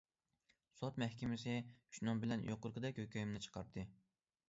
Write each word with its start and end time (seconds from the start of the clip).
سوت 0.77 0.97
مەھكىمىسى 1.03 1.55
شۇنىڭ 1.99 2.25
بىلەن 2.25 2.49
يۇقىرىقىدەك 2.51 3.07
ھۆكۈمنى 3.07 3.47
چىقاردى. 3.49 3.91